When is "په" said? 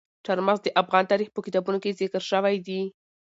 1.33-1.41